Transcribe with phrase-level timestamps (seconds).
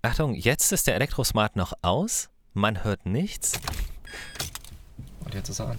[0.00, 2.28] Achtung, jetzt ist der Elektrosmart noch aus.
[2.54, 3.58] Man hört nichts.
[5.24, 5.78] Und jetzt ist er an.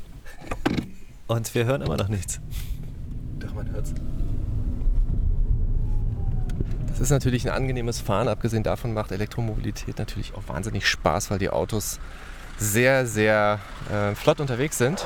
[1.27, 2.42] Und wir hören immer noch nichts.
[3.40, 3.94] Doch, man hört's.
[6.88, 8.28] Das ist natürlich ein angenehmes Fahren.
[8.28, 11.97] Abgesehen davon macht Elektromobilität natürlich auch wahnsinnig Spaß, weil die Autos
[12.58, 13.60] sehr, sehr
[13.90, 15.06] äh, flott unterwegs sind.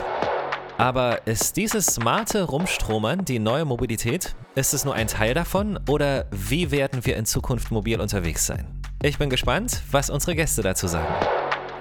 [0.80, 4.36] Aber ist dieses smarte Rumstromern die neue Mobilität?
[4.56, 8.83] Ist es nur ein Teil davon oder wie werden wir in Zukunft mobil unterwegs sein?
[9.06, 11.14] Ich bin gespannt, was unsere Gäste dazu sagen.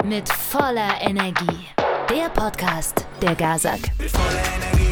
[0.04, 1.68] Mit voller Energie.
[2.10, 3.78] Der Podcast der Gazak.
[3.96, 4.91] Mit voller Energie,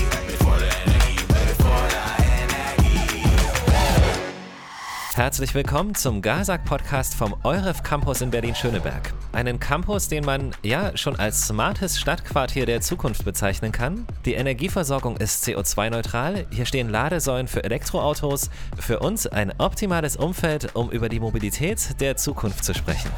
[5.20, 9.12] Herzlich willkommen zum Gazak Podcast vom EUREF Campus in Berlin-Schöneberg.
[9.32, 14.06] Einen Campus, den man ja schon als smartes Stadtquartier der Zukunft bezeichnen kann.
[14.24, 16.46] Die Energieversorgung ist CO2-neutral.
[16.50, 18.48] Hier stehen Ladesäulen für Elektroautos.
[18.78, 23.10] Für uns ein optimales Umfeld, um über die Mobilität der Zukunft zu sprechen.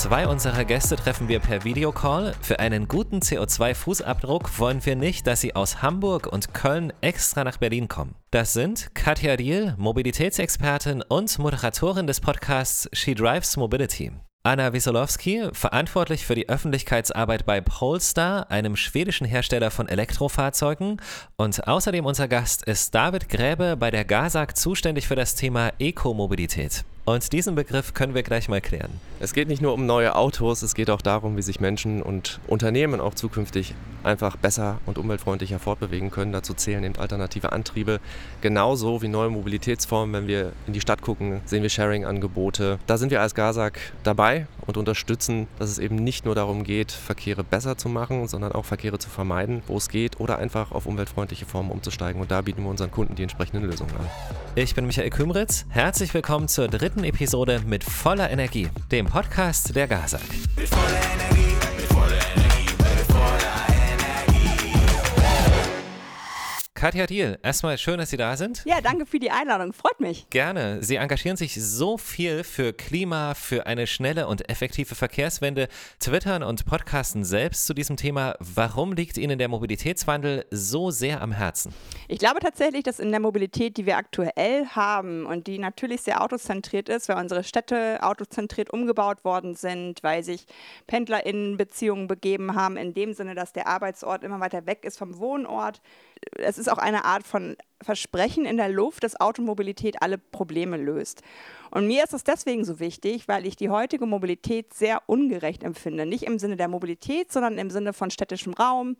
[0.00, 2.32] Zwei unserer Gäste treffen wir per Videocall.
[2.40, 7.58] Für einen guten CO2-Fußabdruck wollen wir nicht, dass sie aus Hamburg und Köln extra nach
[7.58, 8.14] Berlin kommen.
[8.30, 14.10] Das sind Katja Diel, Mobilitätsexpertin und Moderatorin des Podcasts She Drives Mobility.
[14.42, 21.02] Anna Wiesolowski, verantwortlich für die Öffentlichkeitsarbeit bei Polestar, einem schwedischen Hersteller von Elektrofahrzeugen.
[21.36, 26.86] Und außerdem unser Gast ist David Gräbe bei der GASAG zuständig für das Thema Ekomobilität.
[27.10, 29.00] Und diesen Begriff können wir gleich mal klären.
[29.18, 32.38] Es geht nicht nur um neue Autos, es geht auch darum, wie sich Menschen und
[32.46, 36.30] Unternehmen auch zukünftig einfach besser und umweltfreundlicher fortbewegen können.
[36.30, 37.98] Dazu zählen eben alternative Antriebe,
[38.40, 40.14] genauso wie neue Mobilitätsformen.
[40.14, 42.78] Wenn wir in die Stadt gucken, sehen wir Sharing-Angebote.
[42.86, 43.72] Da sind wir als GASAG
[44.04, 48.52] dabei und unterstützen, dass es eben nicht nur darum geht, Verkehre besser zu machen, sondern
[48.52, 52.22] auch Verkehre zu vermeiden, wo es geht, oder einfach auf umweltfreundliche Formen umzusteigen.
[52.22, 54.06] Und da bieten wir unseren Kunden die entsprechenden Lösungen an.
[54.54, 55.66] Ich bin Michael Kümritz.
[55.70, 60.20] Herzlich willkommen zur dritten Episode mit voller Energie, dem Podcast der GASAG.
[60.56, 62.49] Mit voller Energie, mit voller Energie,
[66.80, 68.62] Katja Diel, erstmal schön, dass Sie da sind.
[68.64, 69.74] Ja, danke für die Einladung.
[69.74, 70.30] Freut mich.
[70.30, 70.82] Gerne.
[70.82, 76.64] Sie engagieren sich so viel für Klima, für eine schnelle und effektive Verkehrswende, twittern und
[76.64, 78.34] podcasten selbst zu diesem Thema.
[78.38, 81.74] Warum liegt Ihnen der Mobilitätswandel so sehr am Herzen?
[82.08, 86.22] Ich glaube tatsächlich, dass in der Mobilität, die wir aktuell haben und die natürlich sehr
[86.22, 90.46] autozentriert ist, weil unsere Städte autozentriert umgebaut worden sind, weil sich
[90.86, 95.18] PendlerInnen Beziehungen begeben haben, in dem Sinne, dass der Arbeitsort immer weiter weg ist vom
[95.18, 95.82] Wohnort.
[96.36, 101.22] Es ist auch eine Art von Versprechen in der Luft, dass Automobilität alle Probleme löst.
[101.70, 106.04] Und mir ist es deswegen so wichtig, weil ich die heutige Mobilität sehr ungerecht empfinde.
[106.04, 108.96] Nicht im Sinne der Mobilität, sondern im Sinne von städtischem Raum,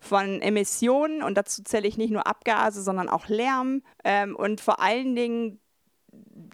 [0.00, 1.22] von Emissionen.
[1.22, 3.82] Und dazu zähle ich nicht nur Abgase, sondern auch Lärm.
[4.04, 5.60] Ähm, und vor allen Dingen,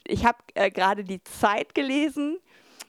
[0.06, 2.39] ich habe äh, gerade die Zeit gelesen.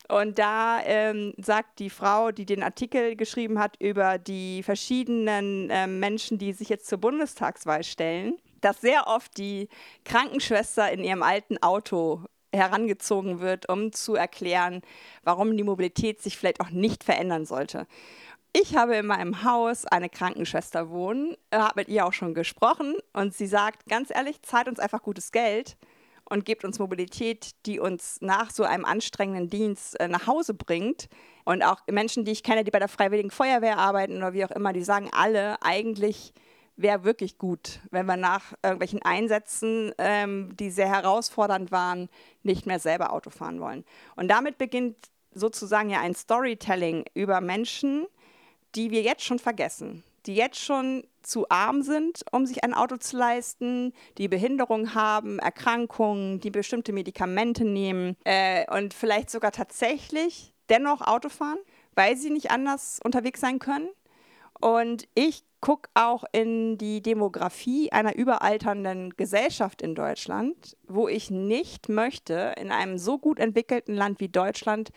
[0.10, 6.00] Und da ähm, sagt die Frau, die den Artikel geschrieben hat über die verschiedenen ähm,
[6.00, 9.70] Menschen, die sich jetzt zur Bundestagswahl stellen, dass sehr oft die
[10.06, 14.82] Krankenschwester in ihrem alten Auto herangezogen wird, um zu erklären,
[15.24, 17.86] warum die Mobilität sich vielleicht auch nicht verändern sollte.
[18.52, 23.36] Ich habe in meinem Haus eine Krankenschwester wohnen, habe mit ihr auch schon gesprochen und
[23.36, 25.78] sie sagt, ganz ehrlich, zahlt uns einfach gutes Geld
[26.30, 31.10] und gebt uns Mobilität, die uns nach so einem anstrengenden Dienst äh, nach Hause bringt.
[31.46, 34.52] Und auch Menschen, die ich kenne, die bei der Freiwilligen Feuerwehr arbeiten oder wie auch
[34.52, 36.34] immer, die sagen alle, eigentlich
[36.76, 42.10] wäre wirklich gut, wenn wir nach irgendwelchen Einsätzen, ähm, die sehr herausfordernd waren,
[42.44, 43.84] nicht mehr selber Auto fahren wollen.
[44.16, 44.96] Und damit beginnt
[45.34, 48.08] sozusagen ja ein Storytelling über Menschen,
[48.76, 52.98] die wir jetzt schon vergessen, die jetzt schon zu arm sind, um sich ein Auto
[52.98, 60.54] zu leisten, die Behinderung haben, Erkrankungen, die bestimmte Medikamente nehmen äh, und vielleicht sogar tatsächlich
[60.70, 61.58] dennoch Auto fahren,
[61.96, 63.90] weil sie nicht anders unterwegs sein können.
[64.62, 71.90] Und ich gucke auch in die Demografie einer überalternden Gesellschaft in Deutschland, wo ich nicht
[71.90, 74.92] möchte, in einem so gut entwickelten Land wie Deutschland,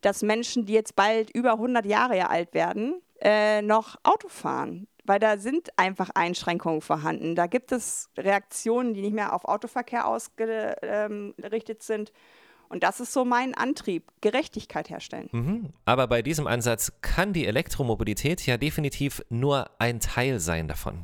[0.00, 4.88] dass Menschen, die jetzt bald über 100 Jahre alt werden, äh, noch Auto fahren.
[5.04, 7.34] Weil da sind einfach Einschränkungen vorhanden.
[7.34, 12.12] Da gibt es Reaktionen, die nicht mehr auf Autoverkehr ausgerichtet sind.
[12.68, 15.28] Und das ist so mein Antrieb, Gerechtigkeit herstellen.
[15.32, 15.72] Mhm.
[15.84, 21.02] Aber bei diesem Ansatz kann die Elektromobilität ja definitiv nur ein Teil sein davon.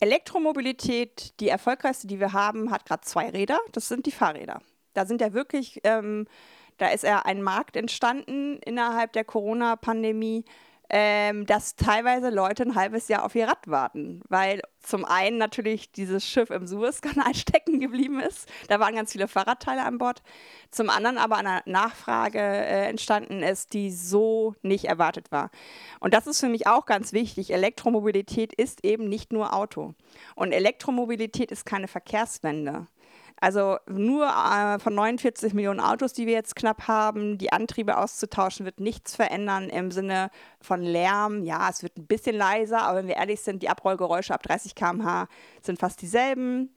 [0.00, 3.58] Elektromobilität, die erfolgreichste, die wir haben, hat gerade zwei Räder.
[3.72, 4.62] Das sind die Fahrräder.
[4.94, 6.26] Da sind ja wirklich, ähm,
[6.78, 10.44] da ist ja ein Markt entstanden innerhalb der Corona-Pandemie,
[10.94, 15.90] ähm, dass teilweise Leute ein halbes Jahr auf ihr Rad warten, weil zum einen natürlich
[15.90, 18.46] dieses Schiff im Suezkanal stecken geblieben ist.
[18.68, 20.22] Da waren ganz viele Fahrradteile an Bord.
[20.70, 25.50] Zum anderen aber eine Nachfrage äh, entstanden ist, die so nicht erwartet war.
[25.98, 27.54] Und das ist für mich auch ganz wichtig.
[27.54, 29.94] Elektromobilität ist eben nicht nur Auto.
[30.34, 32.86] Und Elektromobilität ist keine Verkehrswende.
[33.40, 38.64] Also nur äh, von 49 Millionen Autos, die wir jetzt knapp haben, die Antriebe auszutauschen,
[38.64, 40.30] wird nichts verändern im Sinne
[40.60, 41.42] von Lärm.
[41.42, 44.74] Ja, es wird ein bisschen leiser, aber wenn wir ehrlich sind, die Abrollgeräusche ab 30
[44.74, 45.26] km/h
[45.60, 46.70] sind fast dieselben.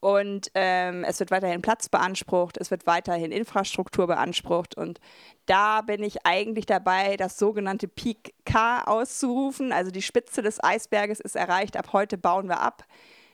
[0.00, 4.74] Und ähm, es wird weiterhin Platz beansprucht, es wird weiterhin Infrastruktur beansprucht.
[4.74, 4.98] Und
[5.44, 9.72] da bin ich eigentlich dabei, das sogenannte Peak K auszurufen.
[9.72, 11.76] Also die Spitze des Eisberges ist erreicht.
[11.76, 12.84] Ab heute bauen wir ab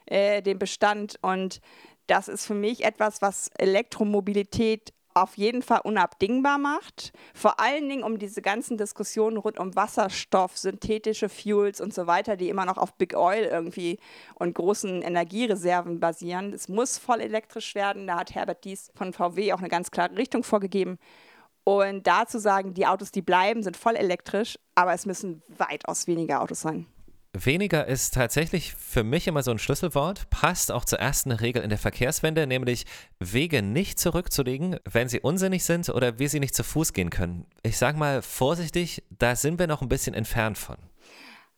[0.07, 1.19] äh, den Bestand.
[1.23, 1.61] Und
[2.07, 7.13] das ist für mich etwas, was Elektromobilität auf jeden Fall unabdingbar macht.
[7.35, 12.37] Vor allen Dingen um diese ganzen Diskussionen rund um Wasserstoff, synthetische Fuels und so weiter,
[12.37, 13.99] die immer noch auf Big Oil irgendwie
[14.35, 16.53] und großen Energiereserven basieren.
[16.53, 18.07] Es muss voll elektrisch werden.
[18.07, 20.99] Da hat Herbert Dies von VW auch eine ganz klare Richtung vorgegeben.
[21.65, 26.43] Und dazu sagen, die Autos, die bleiben, sind voll elektrisch, aber es müssen weitaus weniger
[26.43, 26.87] Autos sein.
[27.45, 31.69] Weniger ist tatsächlich für mich immer so ein Schlüsselwort, passt auch zur ersten Regel in
[31.69, 32.87] der Verkehrswende, nämlich
[33.19, 37.45] Wege nicht zurückzulegen, wenn sie unsinnig sind oder wir sie nicht zu Fuß gehen können.
[37.63, 40.77] Ich sage mal vorsichtig, da sind wir noch ein bisschen entfernt von.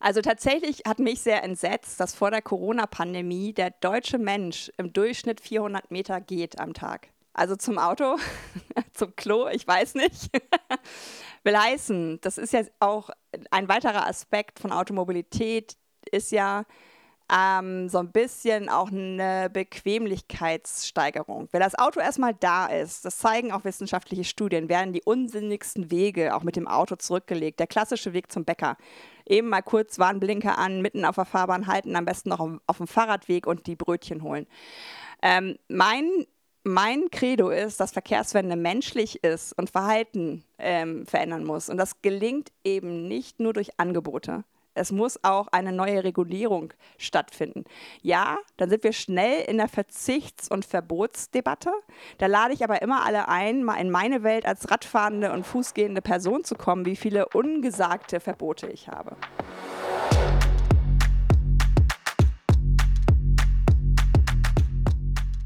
[0.00, 5.40] Also tatsächlich hat mich sehr entsetzt, dass vor der Corona-Pandemie der deutsche Mensch im Durchschnitt
[5.40, 7.08] 400 Meter geht am Tag.
[7.34, 8.16] Also zum Auto,
[8.94, 10.28] zum Klo, ich weiß nicht.
[11.44, 13.10] Will heißen, das ist ja auch
[13.50, 15.76] ein weiterer Aspekt von Automobilität,
[16.10, 16.64] ist ja
[17.30, 21.48] ähm, so ein bisschen auch eine Bequemlichkeitssteigerung.
[21.52, 26.34] Wenn das Auto erstmal da ist, das zeigen auch wissenschaftliche Studien, werden die unsinnigsten Wege
[26.34, 27.60] auch mit dem Auto zurückgelegt.
[27.60, 28.76] Der klassische Weg zum Bäcker.
[29.26, 32.86] Eben mal kurz Warnblinker an, mitten auf der Fahrbahn halten, am besten noch auf dem
[32.86, 34.46] Fahrradweg und die Brötchen holen.
[35.20, 36.26] Ähm, mein
[36.68, 41.68] mein Credo ist, dass Verkehrswende menschlich ist und Verhalten ähm, verändern muss.
[41.68, 44.44] Und das gelingt eben nicht nur durch Angebote.
[44.74, 47.64] Es muss auch eine neue Regulierung stattfinden.
[48.00, 51.72] Ja, dann sind wir schnell in der Verzichts- und Verbotsdebatte.
[52.18, 56.00] Da lade ich aber immer alle ein, mal in meine Welt als radfahrende und fußgehende
[56.02, 59.16] Person zu kommen, wie viele ungesagte Verbote ich habe.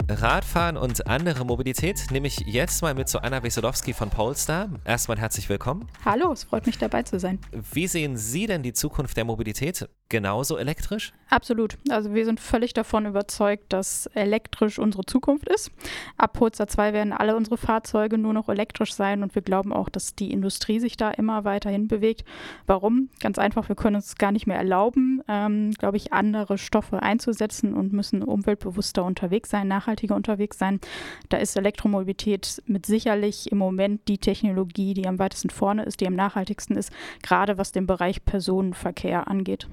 [0.08, 4.68] Radfahren und andere Mobilität nehme ich jetzt mal mit zu Anna Wesolowski von Polestar.
[4.84, 5.86] Erstmal herzlich willkommen.
[6.04, 7.38] Hallo, es freut mich dabei zu sein.
[7.72, 9.88] Wie sehen Sie denn die Zukunft der Mobilität?
[10.12, 11.14] Genauso elektrisch?
[11.30, 11.78] Absolut.
[11.88, 15.70] Also wir sind völlig davon überzeugt, dass elektrisch unsere Zukunft ist.
[16.18, 19.88] Ab Polestar 2 werden alle unsere Fahrzeuge nur noch elektrisch sein und wir glauben auch,
[19.88, 22.26] dass die Industrie sich da immer weiterhin bewegt.
[22.66, 23.08] Warum?
[23.20, 27.72] Ganz einfach, wir können uns gar nicht mehr erlauben, ähm, glaube ich, andere Stoffe einzusetzen
[27.72, 30.80] und müssen umweltbewusster unterwegs sein, nachhaltig nachhaltiger unterwegs sein.
[31.28, 36.06] Da ist Elektromobilität mit sicherlich im Moment die Technologie, die am weitesten vorne ist, die
[36.06, 36.92] am nachhaltigsten ist,
[37.22, 39.68] gerade was den Bereich Personenverkehr angeht.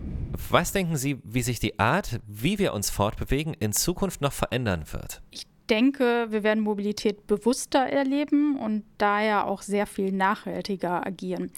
[0.49, 4.83] Was denken Sie, wie sich die Art, wie wir uns fortbewegen, in Zukunft noch verändern
[4.91, 5.21] wird?
[5.31, 11.51] Ich denke, wir werden Mobilität bewusster erleben und daher auch sehr viel nachhaltiger agieren.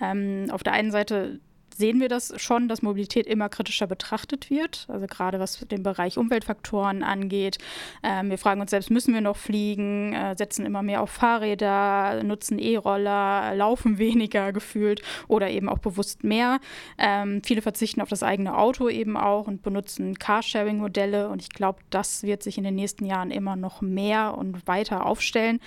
[0.00, 1.40] Ähm, auf der einen Seite
[1.82, 4.86] sehen wir das schon, dass Mobilität immer kritischer betrachtet wird.
[4.86, 7.58] Also gerade was den Bereich Umweltfaktoren angeht.
[8.04, 12.22] Ähm, wir fragen uns selbst, müssen wir noch fliegen, äh, setzen immer mehr auf Fahrräder,
[12.22, 16.60] nutzen E-Roller, laufen weniger gefühlt oder eben auch bewusst mehr.
[16.98, 21.30] Ähm, viele verzichten auf das eigene Auto eben auch und benutzen Carsharing-Modelle.
[21.30, 25.04] Und ich glaube, das wird sich in den nächsten Jahren immer noch mehr und weiter
[25.04, 25.58] aufstellen.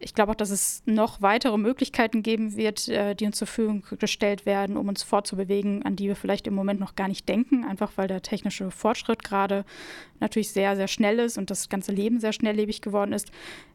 [0.00, 3.84] Ich glaube auch, dass es noch weitere Möglichkeiten geben wird, äh, die uns zur Verfügung
[3.98, 7.28] gestellt werden, um uns fortzubewegen bewegen, an die wir vielleicht im Moment noch gar nicht
[7.28, 9.64] denken, einfach weil der technische Fortschritt gerade
[10.20, 13.30] natürlich sehr, sehr schnell ist und das ganze Leben sehr schnelllebig geworden ist.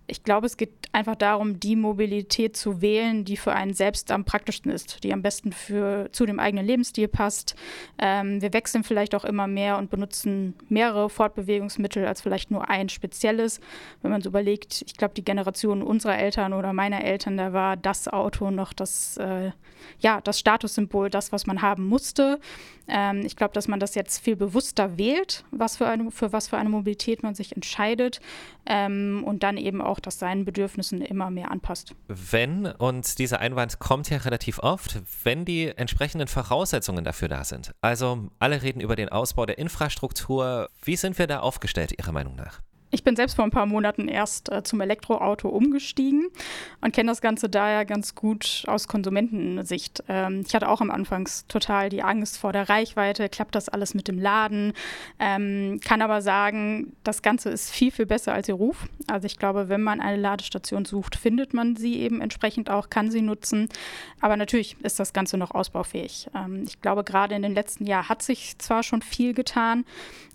[0.10, 4.24] Ich glaube, es geht einfach darum, die Mobilität zu wählen, die für einen selbst am
[4.24, 7.56] praktischsten ist, die am besten für, zu dem eigenen Lebensstil passt.
[7.98, 12.88] Ähm, wir wechseln vielleicht auch immer mehr und benutzen mehrere Fortbewegungsmittel als vielleicht nur ein
[12.88, 13.60] spezielles.
[14.02, 17.76] Wenn man so überlegt, ich glaube, die Generation unserer Eltern oder meiner Eltern, da war
[17.76, 19.52] das Auto noch das, äh,
[20.00, 22.40] ja, das Statussymbol, das, was man haben musste.
[22.88, 26.48] Ähm, ich glaube, dass man das jetzt viel bewusster wählt, was für, eine, für was
[26.48, 28.22] für eine Mobilität man sich entscheidet
[28.66, 31.96] ähm, und dann eben auch das seinen Bedürfnissen immer mehr anpasst.
[32.08, 37.72] Wenn, und dieser Einwand kommt ja relativ oft, wenn die entsprechenden Voraussetzungen dafür da sind.
[37.82, 40.70] Also alle reden über den Ausbau der Infrastruktur.
[40.84, 42.62] Wie sind wir da aufgestellt, Ihrer Meinung nach?
[42.89, 46.27] Ich bin selbst vor ein paar Monaten erst äh, zum Elektroauto umgestiegen
[46.79, 50.03] und kenne das Ganze daher ganz gut aus Konsumentensicht.
[50.08, 53.94] Ähm, ich hatte auch am Anfang total die Angst vor der Reichweite, klappt das alles
[53.94, 54.72] mit dem Laden,
[55.20, 58.88] ähm, kann aber sagen, das Ganze ist viel, viel besser als ihr Ruf.
[59.08, 63.12] Also ich glaube, wenn man eine Ladestation sucht, findet man sie eben entsprechend auch, kann
[63.12, 63.67] sie nutzen.
[64.22, 66.29] Aber natürlich ist das Ganze noch ausbaufähig.
[66.34, 69.84] Ähm, ich glaube, gerade in den letzten Jahren hat sich zwar schon viel getan,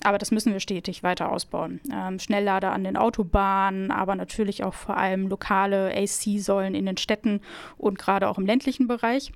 [0.05, 1.81] aber das müssen wir stetig weiter ausbauen.
[1.91, 6.97] Ähm, schnell Schnelllader an den Autobahnen, aber natürlich auch vor allem lokale AC-Säulen in den
[6.97, 7.41] Städten
[7.79, 9.33] und gerade auch im ländlichen Bereich.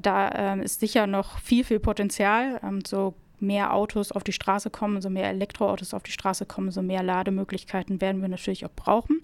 [0.00, 2.60] Da ähm, ist sicher noch viel, viel Potenzial.
[2.62, 6.70] Ähm, so mehr Autos auf die Straße kommen, so mehr Elektroautos auf die Straße kommen,
[6.70, 9.22] so mehr Lademöglichkeiten werden wir natürlich auch brauchen.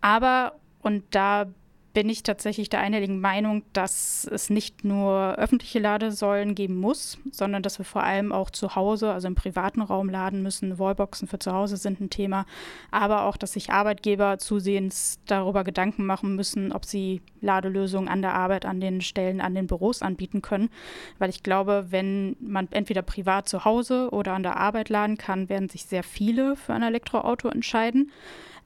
[0.00, 1.46] Aber, und da
[1.92, 7.62] bin ich tatsächlich der einhelligen Meinung, dass es nicht nur öffentliche Ladesäulen geben muss, sondern
[7.62, 10.78] dass wir vor allem auch zu Hause, also im privaten Raum laden müssen.
[10.78, 12.46] Wallboxen für zu Hause sind ein Thema,
[12.92, 18.34] aber auch, dass sich Arbeitgeber zusehends darüber Gedanken machen müssen, ob sie Ladelösungen an der
[18.34, 20.70] Arbeit, an den Stellen, an den Büros anbieten können.
[21.18, 25.48] Weil ich glaube, wenn man entweder privat zu Hause oder an der Arbeit laden kann,
[25.48, 28.12] werden sich sehr viele für ein Elektroauto entscheiden.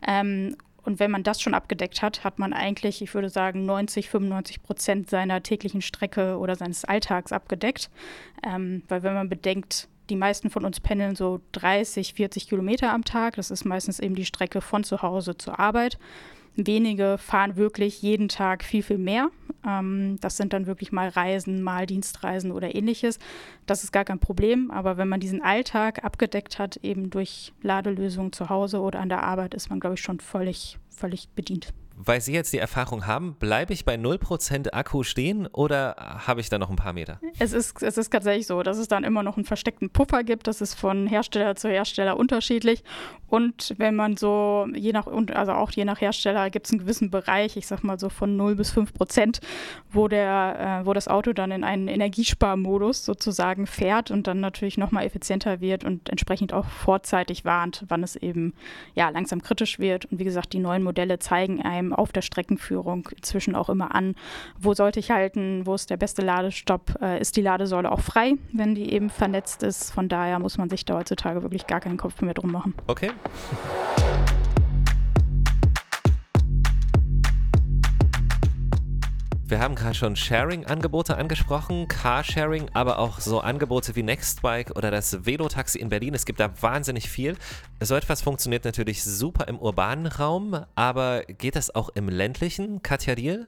[0.07, 4.11] Ähm, und wenn man das schon abgedeckt hat, hat man eigentlich, ich würde sagen, 90,
[4.11, 7.91] 95 Prozent seiner täglichen Strecke oder seines Alltags abgedeckt.
[8.47, 13.05] Ähm, weil wenn man bedenkt, die meisten von uns pendeln so 30, 40 Kilometer am
[13.05, 13.37] Tag.
[13.37, 15.99] Das ist meistens eben die Strecke von zu Hause zur Arbeit.
[16.57, 19.31] Wenige fahren wirklich jeden Tag viel, viel mehr.
[19.67, 23.19] Ähm, das sind dann wirklich mal Reisen, mal Dienstreisen oder ähnliches.
[23.67, 24.71] Das ist gar kein Problem.
[24.71, 29.23] Aber wenn man diesen Alltag abgedeckt hat, eben durch Ladelösungen zu Hause oder an der
[29.23, 33.35] Arbeit, ist man, glaube ich, schon völlig, völlig bedient weil Sie jetzt die Erfahrung haben,
[33.35, 35.97] bleibe ich bei 0% Akku stehen oder
[36.27, 37.21] habe ich da noch ein paar Meter?
[37.39, 40.47] Es ist, es ist tatsächlich so, dass es dann immer noch einen versteckten Puffer gibt.
[40.47, 42.83] Das ist von Hersteller zu Hersteller unterschiedlich.
[43.29, 47.11] Und wenn man so, je nach, also auch je nach Hersteller, gibt es einen gewissen
[47.11, 49.41] Bereich, ich sag mal so von 0 bis 5 Prozent,
[49.91, 54.79] wo, der, äh, wo das Auto dann in einen Energiesparmodus sozusagen fährt und dann natürlich
[54.79, 58.55] nochmal effizienter wird und entsprechend auch vorzeitig warnt, wann es eben
[58.95, 60.07] ja, langsam kritisch wird.
[60.07, 63.95] Und wie gesagt, die neuen Modelle zeigen einem, einem auf der Streckenführung inzwischen auch immer
[63.95, 64.15] an,
[64.59, 68.35] wo sollte ich halten, wo ist der beste Ladestopp, äh, ist die Ladesäule auch frei,
[68.53, 69.93] wenn die eben vernetzt ist.
[69.93, 72.75] Von daher muss man sich da heutzutage wirklich gar keinen Kopf mehr drum machen.
[72.87, 73.11] Okay.
[79.47, 85.27] Wir haben gerade schon Sharing-Angebote angesprochen, Carsharing, aber auch so Angebote wie Nextbike oder das
[85.27, 86.15] Velotaxi in Berlin.
[86.15, 87.37] Es gibt da wahnsinnig viel.
[87.79, 93.15] So etwas funktioniert natürlich super im urbanen Raum, aber geht das auch im ländlichen, Katja
[93.17, 93.47] Diel?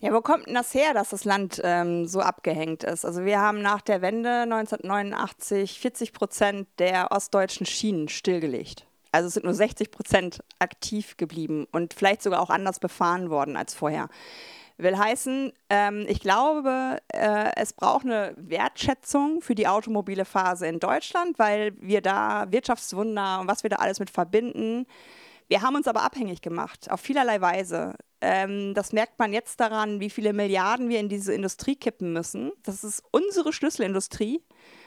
[0.00, 3.06] Ja, wo kommt denn das her, dass das Land ähm, so abgehängt ist?
[3.06, 8.86] Also wir haben nach der Wende 1989 40 Prozent der ostdeutschen Schienen stillgelegt.
[9.10, 13.56] Also es sind nur 60 Prozent aktiv geblieben und vielleicht sogar auch anders befahren worden
[13.56, 14.10] als vorher.
[14.82, 20.80] Will heißen, ähm, ich glaube, äh, es braucht eine Wertschätzung für die automobile Phase in
[20.80, 24.86] Deutschland, weil wir da Wirtschaftswunder und was wir da alles mit verbinden.
[25.48, 27.96] Wir haben uns aber abhängig gemacht, auf vielerlei Weise.
[28.20, 32.52] Ähm, das merkt man jetzt daran, wie viele Milliarden wir in diese Industrie kippen müssen.
[32.62, 34.42] Das ist unsere Schlüsselindustrie.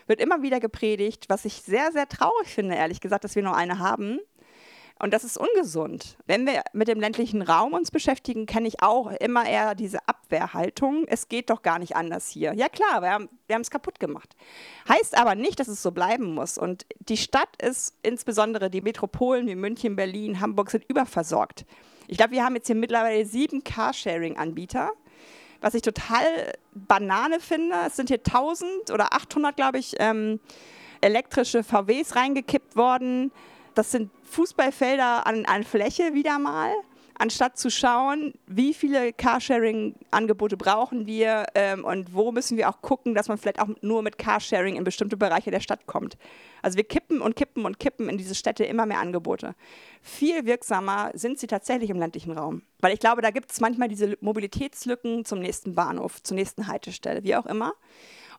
[0.07, 3.57] Wird immer wieder gepredigt, was ich sehr, sehr traurig finde, ehrlich gesagt, dass wir nur
[3.57, 4.19] eine haben.
[5.03, 6.15] Und das ist ungesund.
[6.27, 11.03] Wenn wir mit dem ländlichen Raum uns beschäftigen, kenne ich auch immer eher diese Abwehrhaltung.
[11.09, 12.53] Es geht doch gar nicht anders hier.
[12.53, 14.33] Ja klar, wir haben es kaputt gemacht.
[14.87, 16.57] Heißt aber nicht, dass es so bleiben muss.
[16.57, 21.65] Und die Stadt ist, insbesondere die Metropolen wie München, Berlin, Hamburg, sind überversorgt.
[22.07, 24.91] Ich glaube, wir haben jetzt hier mittlerweile sieben Carsharing-Anbieter
[25.59, 26.25] was ich total
[26.73, 27.75] Banane finde.
[27.87, 30.41] Es sind hier 1000 oder 800, glaube ich, ähm,
[30.99, 33.31] elektrische VWs reingekippt worden.
[33.73, 36.71] Das sind Fußballfelder an, an Fläche wieder mal,
[37.15, 43.15] anstatt zu schauen, wie viele Carsharing-Angebote brauchen wir ähm, und wo müssen wir auch gucken,
[43.15, 46.17] dass man vielleicht auch nur mit Carsharing in bestimmte Bereiche der Stadt kommt.
[46.61, 49.55] Also wir kippen und kippen und kippen in diese Städte immer mehr Angebote.
[50.01, 52.63] Viel wirksamer sind sie tatsächlich im ländlichen Raum.
[52.79, 57.23] Weil ich glaube, da gibt es manchmal diese Mobilitätslücken zum nächsten Bahnhof, zur nächsten Haltestelle,
[57.23, 57.73] wie auch immer.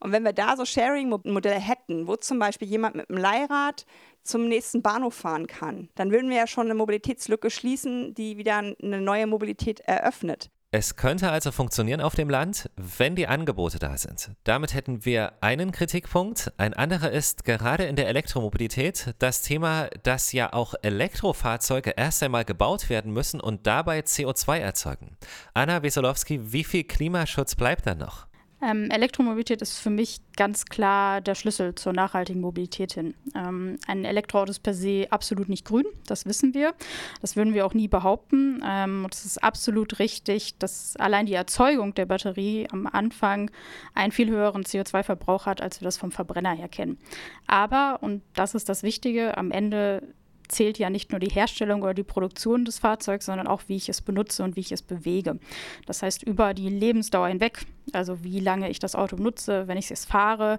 [0.05, 3.87] Und wenn wir da so Sharing-Modelle hätten, wo zum Beispiel jemand mit einem Leihrad
[4.23, 8.59] zum nächsten Bahnhof fahren kann, dann würden wir ja schon eine Mobilitätslücke schließen, die wieder
[8.59, 10.51] eine neue Mobilität eröffnet.
[10.73, 14.33] Es könnte also funktionieren auf dem Land, wenn die Angebote da sind.
[14.45, 16.53] Damit hätten wir einen Kritikpunkt.
[16.59, 22.45] Ein anderer ist gerade in der Elektromobilität das Thema, dass ja auch Elektrofahrzeuge erst einmal
[22.45, 25.17] gebaut werden müssen und dabei CO2 erzeugen.
[25.55, 28.27] Anna Wesolowski, wie viel Klimaschutz bleibt da noch?
[28.65, 33.15] Ähm, Elektromobilität ist für mich ganz klar der Schlüssel zur nachhaltigen Mobilität hin.
[33.35, 36.75] Ähm, ein Elektroauto ist per se absolut nicht grün, das wissen wir.
[37.21, 38.63] Das würden wir auch nie behaupten.
[38.67, 43.51] Ähm, es ist absolut richtig, dass allein die Erzeugung der Batterie am Anfang
[43.95, 46.99] einen viel höheren CO2-Verbrauch hat, als wir das vom Verbrenner her kennen.
[47.47, 50.03] Aber, und das ist das Wichtige, am Ende
[50.49, 53.89] zählt ja nicht nur die Herstellung oder die Produktion des Fahrzeugs, sondern auch, wie ich
[53.89, 55.39] es benutze und wie ich es bewege.
[55.87, 57.61] Das heißt, über die Lebensdauer hinweg,
[57.93, 60.59] also wie lange ich das Auto nutze, wenn ich es fahre,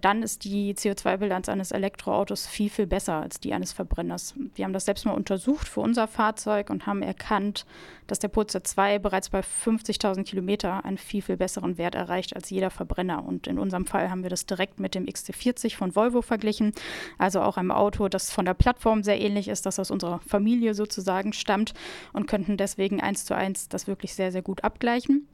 [0.00, 4.34] dann ist die CO2-Bilanz eines Elektroautos viel, viel besser als die eines Verbrenners.
[4.54, 7.64] Wir haben das selbst mal untersucht für unser Fahrzeug und haben erkannt,
[8.06, 12.50] dass der Polestar 2 bereits bei 50.000 Kilometer einen viel, viel besseren Wert erreicht als
[12.50, 13.24] jeder Verbrenner.
[13.24, 16.72] Und in unserem Fall haben wir das direkt mit dem XC40 von Volvo verglichen,
[17.16, 20.74] also auch einem Auto, das von der Plattform sehr ähnlich ist, das aus unserer Familie
[20.74, 21.74] sozusagen stammt
[22.12, 25.26] und könnten deswegen eins zu eins das wirklich sehr, sehr gut abgleichen.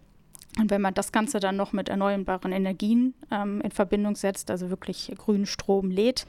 [0.58, 4.70] Und wenn man das Ganze dann noch mit erneuerbaren Energien ähm, in Verbindung setzt, also
[4.70, 6.26] wirklich grünen Strom lädt,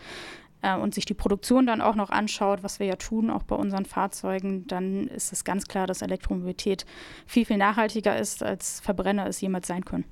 [0.65, 3.55] äh, und sich die Produktion dann auch noch anschaut, was wir ja tun, auch bei
[3.55, 6.85] unseren Fahrzeugen, dann ist es ganz klar, dass Elektromobilität
[7.27, 10.05] viel, viel nachhaltiger ist, als Verbrenner es jemals sein können.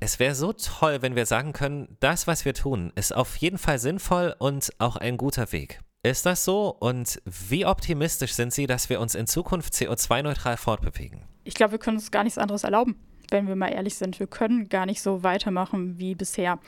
[0.00, 3.58] Es wäre so toll, wenn wir sagen können, das, was wir tun, ist auf jeden
[3.58, 5.80] Fall sinnvoll und auch ein guter Weg.
[6.04, 6.68] Ist das so?
[6.68, 11.24] Und wie optimistisch sind Sie, dass wir uns in Zukunft CO2-neutral fortbewegen?
[11.42, 12.96] Ich glaube, wir können uns gar nichts anderes erlauben
[13.30, 14.18] wenn wir mal ehrlich sind.
[14.18, 16.58] Wir können gar nicht so weitermachen wie bisher.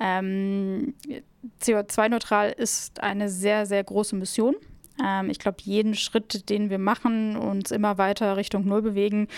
[0.00, 0.94] Ähm,
[1.62, 4.56] CO2-neutral ist eine sehr, sehr große Mission.
[5.02, 9.28] Ähm, ich glaube, jeden Schritt, den wir machen, uns immer weiter Richtung Null bewegen,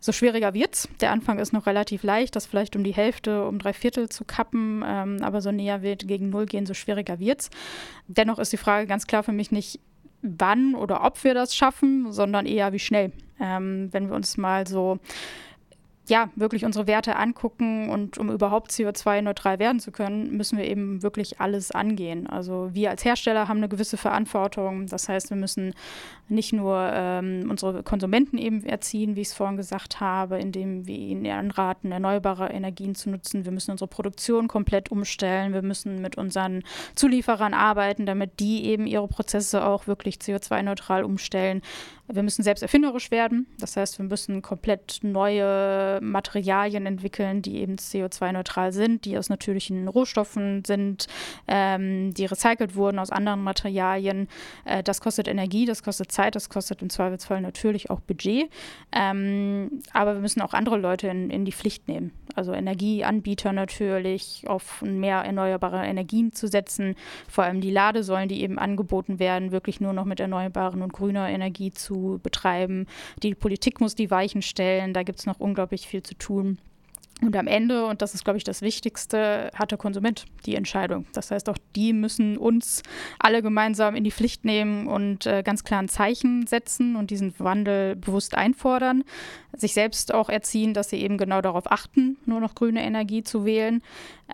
[0.00, 0.88] so schwieriger wird es.
[1.00, 4.24] Der Anfang ist noch relativ leicht, das vielleicht um die Hälfte, um drei Viertel zu
[4.24, 7.50] kappen, ähm, aber so näher wir gegen Null gehen, so schwieriger wird es.
[8.08, 9.80] Dennoch ist die Frage ganz klar für mich nicht,
[10.22, 13.12] wann oder ob wir das schaffen, sondern eher wie schnell.
[13.40, 14.98] Ähm, wenn wir uns mal so
[16.08, 21.02] ja, wirklich unsere Werte angucken und um überhaupt CO2-neutral werden zu können, müssen wir eben
[21.02, 22.26] wirklich alles angehen.
[22.26, 24.86] Also wir als Hersteller haben eine gewisse Verantwortung.
[24.88, 25.74] Das heißt, wir müssen
[26.28, 30.98] nicht nur ähm, unsere Konsumenten eben erziehen, wie ich es vorhin gesagt habe, indem wir
[30.98, 33.44] ihnen anraten, erneuerbare Energien zu nutzen.
[33.44, 35.52] Wir müssen unsere Produktion komplett umstellen.
[35.52, 36.64] Wir müssen mit unseren
[36.96, 41.62] Zulieferern arbeiten, damit die eben ihre Prozesse auch wirklich CO2-neutral umstellen.
[42.12, 43.46] Wir müssen selbst erfinderisch werden.
[43.58, 49.88] Das heißt, wir müssen komplett neue Materialien entwickeln, die eben CO2-neutral sind, die aus natürlichen
[49.88, 51.06] Rohstoffen sind,
[51.48, 54.28] ähm, die recycelt wurden aus anderen Materialien.
[54.66, 58.50] Äh, das kostet Energie, das kostet Zeit, das kostet im Zweifelsfall natürlich auch Budget.
[58.92, 62.12] Ähm, aber wir müssen auch andere Leute in, in die Pflicht nehmen.
[62.34, 66.94] Also Energieanbieter natürlich, auf mehr erneuerbare Energien zu setzen,
[67.28, 71.28] vor allem die Ladesäulen, die eben angeboten werden, wirklich nur noch mit erneuerbaren und grüner
[71.28, 72.86] Energie zu betreiben.
[73.22, 74.92] Die Politik muss die Weichen stellen.
[74.92, 76.58] Da gibt es noch unglaublich viel zu tun.
[77.22, 81.06] Und am Ende, und das ist, glaube ich, das Wichtigste, hat der Konsument die Entscheidung.
[81.12, 82.82] Das heißt, auch die müssen uns
[83.20, 87.32] alle gemeinsam in die Pflicht nehmen und äh, ganz klar ein Zeichen setzen und diesen
[87.38, 89.04] Wandel bewusst einfordern.
[89.54, 93.44] Sich selbst auch erziehen, dass sie eben genau darauf achten, nur noch grüne Energie zu
[93.44, 93.82] wählen.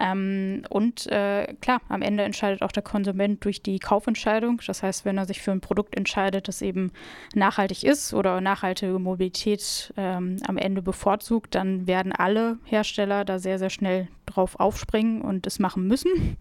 [0.00, 4.62] Ähm, und äh, klar, am Ende entscheidet auch der Konsument durch die Kaufentscheidung.
[4.66, 6.92] Das heißt, wenn er sich für ein Produkt entscheidet, das eben
[7.34, 12.77] nachhaltig ist oder nachhaltige Mobilität ähm, am Ende bevorzugt, dann werden alle Hersteller
[13.24, 16.36] da sehr, sehr schnell drauf aufspringen und es machen müssen,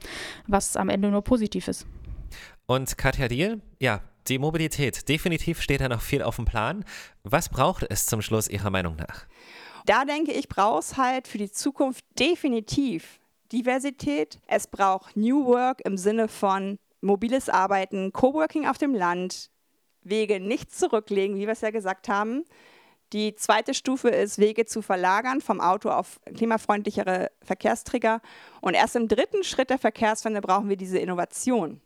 [0.47, 1.87] was am Ende nur positiv ist.
[2.65, 6.83] Und Katja Diel, ja, die Mobilität, definitiv steht da noch viel auf dem Plan.
[7.23, 9.25] Was braucht es zum Schluss Ihrer Meinung nach?
[9.85, 13.19] Da denke ich, braucht es halt für die Zukunft definitiv
[13.53, 14.39] Diversität.
[14.47, 19.49] Es braucht New Work im Sinne von mobiles Arbeiten, Coworking auf dem Land,
[20.01, 22.43] Wege nicht zurücklegen, wie wir es ja gesagt haben.
[23.13, 28.21] Die zweite Stufe ist, Wege zu verlagern vom Auto auf klimafreundlichere Verkehrsträger.
[28.59, 31.79] Und erst im dritten Schritt der Verkehrswende brauchen wir diese Innovation.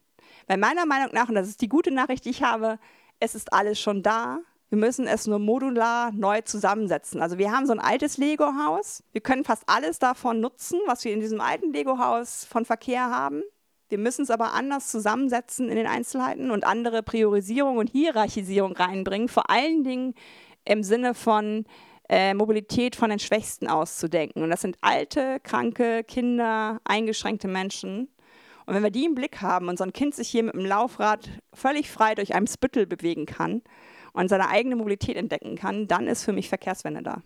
[0.47, 2.79] Weil meiner Meinung nach, und das ist die gute Nachricht, die ich habe,
[3.19, 4.39] es ist alles schon da.
[4.69, 7.21] Wir müssen es nur modular neu zusammensetzen.
[7.21, 9.03] Also wir haben so ein altes Lego-Haus.
[9.11, 13.43] Wir können fast alles davon nutzen, was wir in diesem alten Lego-Haus von Verkehr haben.
[13.89, 19.27] Wir müssen es aber anders zusammensetzen in den Einzelheiten und andere Priorisierung und Hierarchisierung reinbringen.
[19.27, 20.15] Vor allen Dingen
[20.65, 21.65] im Sinne von
[22.09, 24.43] äh, Mobilität von den Schwächsten auszudenken.
[24.43, 28.09] Und das sind alte, kranke, Kinder, eingeschränkte Menschen.
[28.65, 30.65] Und wenn wir die im Blick haben und so ein Kind sich hier mit dem
[30.65, 33.61] Laufrad völlig frei durch einen Spüttel bewegen kann,
[34.13, 37.21] und seine eigene Mobilität entdecken kann, dann ist für mich Verkehrswende da.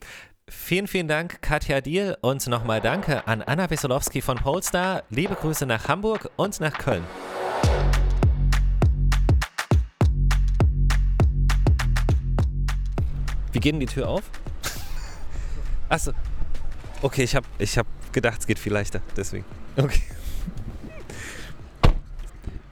[0.47, 2.17] Vielen, vielen Dank, Katja Diel.
[2.21, 5.03] Und nochmal danke an Anna Wesolowski von Polestar.
[5.09, 7.03] Liebe Grüße nach Hamburg und nach Köln.
[13.55, 14.23] Wie geht denn die Tür auf?
[15.87, 16.11] Achso.
[17.01, 18.99] Okay, ich habe ich hab gedacht, es geht viel leichter.
[19.15, 19.45] Deswegen.
[19.77, 20.01] Okay.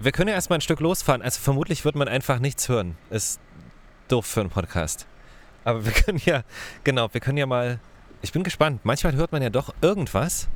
[0.01, 1.21] Wir können ja erstmal ein Stück losfahren.
[1.21, 2.97] Also vermutlich wird man einfach nichts hören.
[3.09, 3.39] Ist
[4.09, 5.07] doof für einen Podcast.
[5.63, 6.43] Aber wir können ja,
[6.83, 7.79] genau, wir können ja mal.
[8.21, 8.81] Ich bin gespannt.
[8.83, 10.49] Manchmal hört man ja doch irgendwas.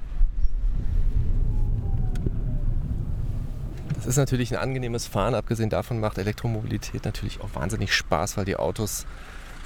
[3.96, 5.36] Das ist natürlich ein angenehmes Fahren.
[5.36, 9.06] Abgesehen davon macht Elektromobilität natürlich auch wahnsinnig Spaß, weil die Autos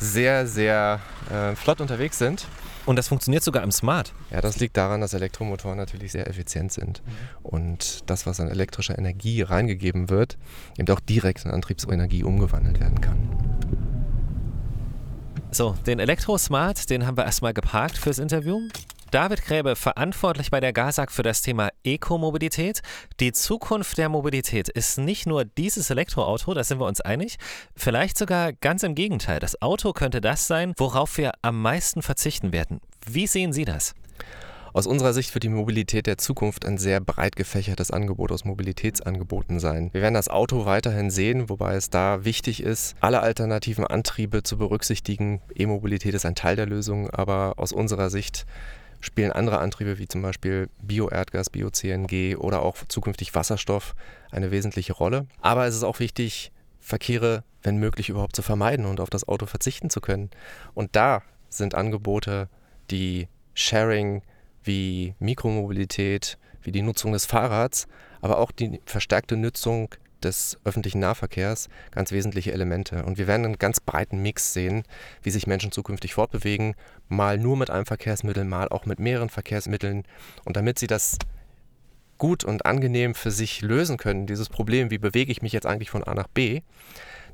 [0.01, 0.99] sehr, sehr
[1.31, 2.45] äh, flott unterwegs sind.
[2.87, 4.11] Und das funktioniert sogar im Smart.
[4.31, 7.03] Ja, das liegt daran, dass Elektromotoren natürlich sehr effizient sind.
[7.43, 10.37] Und das, was an elektrischer Energie reingegeben wird,
[10.79, 13.29] eben auch direkt in Antriebsenergie umgewandelt werden kann.
[15.51, 18.61] So, den Elektro-Smart, den haben wir erstmal geparkt fürs Interview.
[19.11, 22.79] David Gräbe, verantwortlich bei der GASAG für das Thema Ekomobilität.
[23.19, 27.35] Die Zukunft der Mobilität ist nicht nur dieses Elektroauto, da sind wir uns einig.
[27.75, 29.39] Vielleicht sogar ganz im Gegenteil.
[29.39, 32.79] Das Auto könnte das sein, worauf wir am meisten verzichten werden.
[33.05, 33.95] Wie sehen Sie das?
[34.71, 39.59] Aus unserer Sicht wird die Mobilität der Zukunft ein sehr breit gefächertes Angebot aus Mobilitätsangeboten
[39.59, 39.89] sein.
[39.91, 44.57] Wir werden das Auto weiterhin sehen, wobei es da wichtig ist, alle alternativen Antriebe zu
[44.57, 45.41] berücksichtigen.
[45.53, 48.45] E-Mobilität ist ein Teil der Lösung, aber aus unserer Sicht
[49.01, 53.95] spielen andere Antriebe wie zum Beispiel Bio-Erdgas, Bio-CNG oder auch zukünftig Wasserstoff
[54.31, 55.27] eine wesentliche Rolle.
[55.41, 59.45] Aber es ist auch wichtig, Verkehre, wenn möglich, überhaupt zu vermeiden und auf das Auto
[59.45, 60.29] verzichten zu können.
[60.73, 62.49] Und da sind Angebote,
[62.89, 64.23] die Sharing
[64.63, 67.87] wie Mikromobilität, wie die Nutzung des Fahrrads,
[68.21, 69.89] aber auch die verstärkte Nutzung
[70.23, 73.03] des öffentlichen Nahverkehrs ganz wesentliche Elemente.
[73.05, 74.83] Und wir werden einen ganz breiten Mix sehen,
[75.23, 76.75] wie sich Menschen zukünftig fortbewegen,
[77.09, 80.03] mal nur mit einem Verkehrsmittel, mal auch mit mehreren Verkehrsmitteln.
[80.45, 81.17] Und damit sie das
[82.17, 85.89] gut und angenehm für sich lösen können, dieses Problem, wie bewege ich mich jetzt eigentlich
[85.89, 86.61] von A nach B,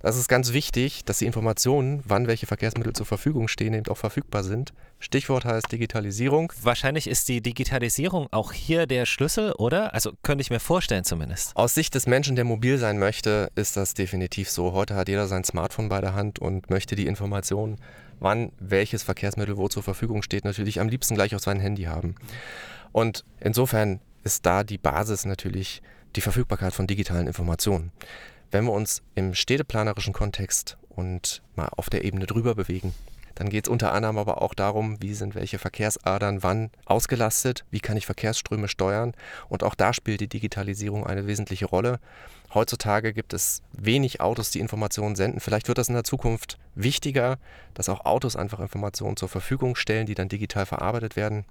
[0.01, 3.97] das ist ganz wichtig, dass die Informationen, wann welche Verkehrsmittel zur Verfügung stehen, eben auch
[3.97, 4.73] verfügbar sind.
[4.99, 6.53] Stichwort heißt Digitalisierung.
[6.61, 9.93] Wahrscheinlich ist die Digitalisierung auch hier der Schlüssel, oder?
[9.93, 11.55] Also könnte ich mir vorstellen zumindest.
[11.55, 14.73] Aus Sicht des Menschen, der mobil sein möchte, ist das definitiv so.
[14.73, 17.77] Heute hat jeder sein Smartphone bei der Hand und möchte die Informationen,
[18.19, 22.15] wann welches Verkehrsmittel wo zur Verfügung steht, natürlich am liebsten gleich auf sein Handy haben.
[22.91, 25.81] Und insofern ist da die Basis natürlich
[26.15, 27.91] die Verfügbarkeit von digitalen Informationen.
[28.51, 32.93] Wenn wir uns im städteplanerischen Kontext und mal auf der Ebene drüber bewegen,
[33.37, 37.79] dann geht es unter anderem aber auch darum, wie sind welche Verkehrsadern wann ausgelastet, wie
[37.79, 39.13] kann ich Verkehrsströme steuern.
[39.47, 41.99] Und auch da spielt die Digitalisierung eine wesentliche Rolle.
[42.55, 45.39] Heutzutage gibt es wenig Autos, die Informationen senden.
[45.39, 47.37] Vielleicht wird das in der Zukunft wichtiger,
[47.75, 51.45] dass auch Autos einfach Informationen zur Verfügung stellen, die dann digital verarbeitet werden.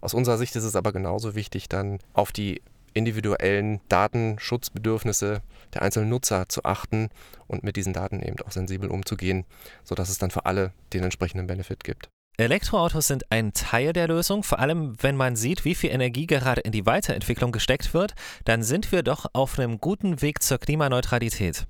[0.00, 2.62] Aus unserer Sicht ist es aber genauso wichtig, dann auf die
[2.94, 5.42] individuellen Datenschutzbedürfnisse
[5.74, 7.10] der einzelnen Nutzer zu achten
[7.46, 9.44] und mit diesen Daten eben auch sensibel umzugehen,
[9.82, 12.08] sodass es dann für alle den entsprechenden Benefit gibt.
[12.36, 16.62] Elektroautos sind ein Teil der Lösung, vor allem wenn man sieht, wie viel Energie gerade
[16.62, 21.68] in die Weiterentwicklung gesteckt wird, dann sind wir doch auf einem guten Weg zur Klimaneutralität.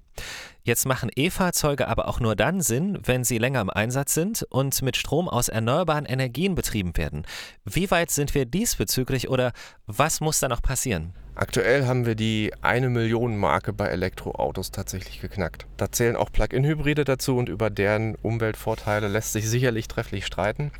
[0.63, 4.81] Jetzt machen E-Fahrzeuge aber auch nur dann Sinn, wenn sie länger im Einsatz sind und
[4.81, 7.27] mit Strom aus erneuerbaren Energien betrieben werden.
[7.67, 9.53] Wie weit sind wir diesbezüglich oder
[9.87, 11.13] was muss da noch passieren?
[11.37, 15.67] Aktuell haben wir die eine Million Marke bei Elektroautos tatsächlich geknackt.
[15.77, 20.71] Da zählen auch Plug-in-Hybride dazu und über deren Umweltvorteile lässt sich sicherlich trefflich streiten.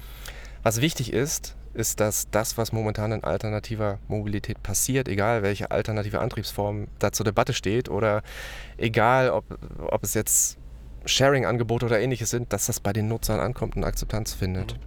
[0.63, 6.21] Was wichtig ist, ist, dass das, was momentan in alternativer Mobilität passiert, egal welche alternative
[6.21, 8.23] Antriebsform da zur Debatte steht oder
[8.77, 9.45] egal, ob,
[9.81, 10.59] ob es jetzt
[11.05, 14.79] Sharing-Angebote oder ähnliches sind, dass das bei den Nutzern ankommt und Akzeptanz findet.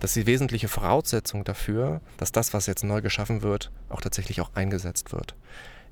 [0.00, 4.40] Das ist die wesentliche Voraussetzung dafür, dass das, was jetzt neu geschaffen wird, auch tatsächlich
[4.40, 5.34] auch eingesetzt wird.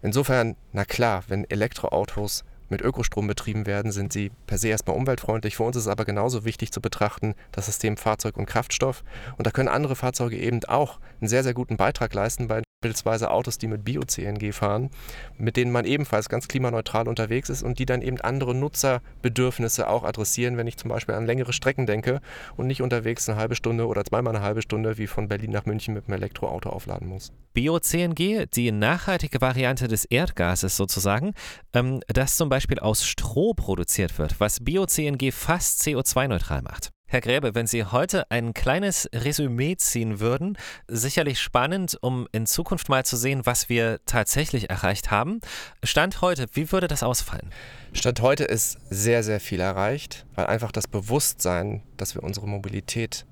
[0.02, 5.56] Insofern, na klar, wenn Elektroautos mit Ökostrom betrieben werden, sind sie per se erstmal umweltfreundlich.
[5.56, 9.04] Für uns ist es aber genauso wichtig zu betrachten, das System Fahrzeug und Kraftstoff.
[9.38, 13.30] Und da können andere Fahrzeuge eben auch einen sehr, sehr guten Beitrag leisten bei beispielsweise
[13.30, 14.90] Autos, die mit Bio-CNG fahren,
[15.38, 20.04] mit denen man ebenfalls ganz klimaneutral unterwegs ist und die dann eben andere Nutzerbedürfnisse auch
[20.04, 22.20] adressieren, wenn ich zum Beispiel an längere Strecken denke
[22.56, 25.66] und nicht unterwegs eine halbe Stunde oder zweimal eine halbe Stunde wie von Berlin nach
[25.66, 27.32] München mit einem Elektroauto aufladen muss.
[27.54, 31.32] Bio-CNG, die nachhaltige Variante des Erdgases sozusagen,
[31.72, 36.90] ähm, das zum Beispiel aus Stroh produziert wird, was Bio-CNG fast CO2-neutral macht.
[37.08, 42.88] Herr Gräbe, wenn Sie heute ein kleines Resümee ziehen würden, sicherlich spannend, um in Zukunft
[42.88, 45.40] mal zu sehen, was wir tatsächlich erreicht haben.
[45.84, 47.52] Stand heute, wie würde das ausfallen?
[47.92, 53.24] Stand heute ist sehr, sehr viel erreicht, weil einfach das Bewusstsein, dass wir unsere Mobilität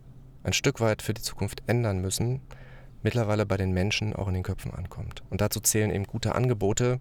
[0.45, 2.43] ein Stück weit für die Zukunft ändern müssen,
[3.03, 5.25] mittlerweile bei den Menschen auch in den Köpfen ankommt.
[5.31, 7.01] Und dazu zählen eben gute Angebote,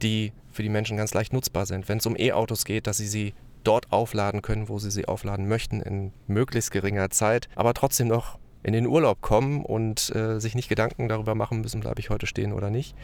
[0.00, 1.86] die für die Menschen ganz leicht nutzbar sind.
[1.90, 3.34] Wenn es um E-Autos geht, dass sie sie
[3.64, 8.38] dort aufladen können, wo sie sie aufladen möchten, in möglichst geringer Zeit, aber trotzdem noch
[8.62, 12.26] in den Urlaub kommen und äh, sich nicht Gedanken darüber machen müssen, bleibe ich heute
[12.26, 12.96] stehen oder nicht.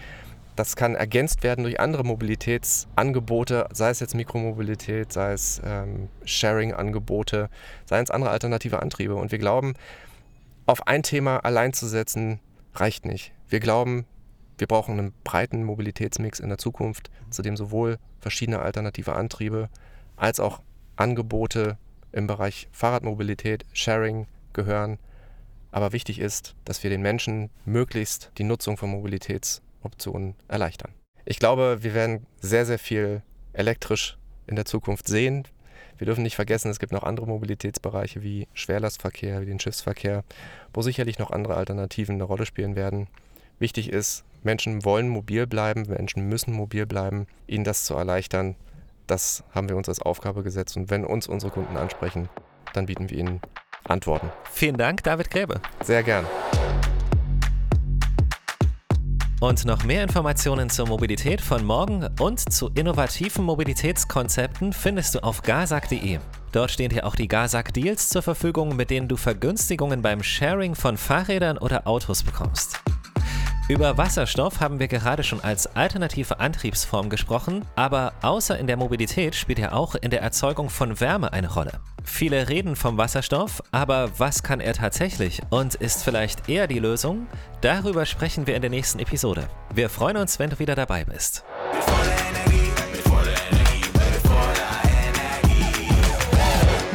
[0.56, 7.48] Das kann ergänzt werden durch andere Mobilitätsangebote, sei es jetzt Mikromobilität, sei es ähm, Sharing-Angebote,
[7.86, 9.14] sei es andere alternative Antriebe.
[9.14, 9.74] Und wir glauben,
[10.66, 12.40] auf ein Thema allein zu setzen,
[12.74, 13.32] reicht nicht.
[13.48, 14.06] Wir glauben,
[14.58, 19.68] wir brauchen einen breiten Mobilitätsmix in der Zukunft, zu dem sowohl verschiedene alternative Antriebe
[20.20, 20.60] als auch
[20.96, 21.78] Angebote
[22.12, 24.98] im Bereich Fahrradmobilität, Sharing gehören.
[25.72, 30.92] Aber wichtig ist, dass wir den Menschen möglichst die Nutzung von Mobilitätsoptionen erleichtern.
[31.24, 35.46] Ich glaube, wir werden sehr, sehr viel elektrisch in der Zukunft sehen.
[35.96, 40.24] Wir dürfen nicht vergessen, es gibt noch andere Mobilitätsbereiche wie Schwerlastverkehr, wie den Schiffsverkehr,
[40.72, 43.06] wo sicherlich noch andere Alternativen eine Rolle spielen werden.
[43.58, 47.26] Wichtig ist, Menschen wollen mobil bleiben, Menschen müssen mobil bleiben.
[47.46, 48.56] Ihnen das zu erleichtern,
[49.10, 50.76] das haben wir uns als Aufgabe gesetzt.
[50.76, 52.28] Und wenn uns unsere Kunden ansprechen,
[52.72, 53.40] dann bieten wir ihnen
[53.84, 54.30] Antworten.
[54.50, 55.60] Vielen Dank, David Gräbe.
[55.82, 56.24] Sehr gern.
[59.40, 65.40] Und noch mehr Informationen zur Mobilität von morgen und zu innovativen Mobilitätskonzepten findest du auf
[65.40, 66.18] gazak.de.
[66.52, 70.74] Dort stehen dir auch die Gazak Deals zur Verfügung, mit denen du Vergünstigungen beim Sharing
[70.74, 72.82] von Fahrrädern oder Autos bekommst.
[73.70, 79.36] Über Wasserstoff haben wir gerade schon als alternative Antriebsform gesprochen, aber außer in der Mobilität
[79.36, 81.78] spielt er auch in der Erzeugung von Wärme eine Rolle.
[82.02, 87.28] Viele reden vom Wasserstoff, aber was kann er tatsächlich und ist vielleicht eher die Lösung?
[87.60, 89.48] Darüber sprechen wir in der nächsten Episode.
[89.72, 91.44] Wir freuen uns, wenn du wieder dabei bist.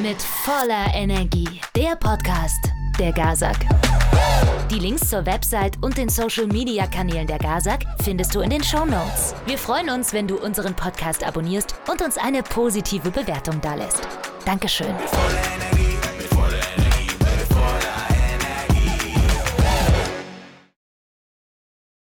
[0.02, 1.62] Mit voller Energie.
[1.74, 3.58] Der Podcast der Gazak.
[4.72, 8.64] Die Links zur Website und den Social Media Kanälen der Gazak findest du in den
[8.64, 9.36] Show Notes.
[9.46, 14.08] Wir freuen uns, wenn du unseren Podcast abonnierst und uns eine positive Bewertung dalässt.
[14.46, 14.94] Dankeschön.